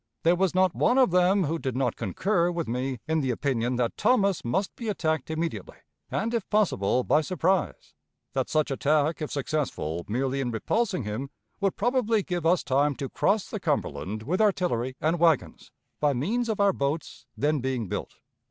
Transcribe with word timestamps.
There 0.23 0.35
was 0.35 0.55
not 0.55 0.73
one 0.73 0.97
of 0.97 1.11
them 1.11 1.43
who 1.43 1.59
did 1.59 1.75
not 1.75 1.95
concur 1.95 2.49
with 2.49 2.67
me 2.67 2.97
in 3.07 3.21
the 3.21 3.29
opinion 3.29 3.75
that 3.75 3.97
Thomas 3.97 4.43
must 4.43 4.75
be 4.75 4.89
attacked 4.89 5.29
immediately, 5.29 5.77
and, 6.09 6.33
if 6.33 6.49
possible, 6.49 7.03
by 7.03 7.21
surprise; 7.21 7.93
that 8.33 8.49
such 8.49 8.71
attack, 8.71 9.21
if 9.21 9.29
successful 9.29 10.03
merely 10.07 10.41
in 10.41 10.49
repulsing 10.49 11.03
him, 11.03 11.29
would 11.59 11.75
probably 11.75 12.23
give 12.23 12.47
us 12.47 12.63
time 12.63 12.95
to 12.95 13.09
cross 13.09 13.47
the 13.47 13.59
Cumberland 13.59 14.23
with 14.23 14.41
artillery 14.41 14.95
and 14.99 15.19
wagons, 15.19 15.69
by 15.99 16.13
means 16.13 16.49
of 16.49 16.59
our 16.59 16.73
boats, 16.73 17.27
then 17.37 17.59
being 17.59 17.87
built. 17.87 18.15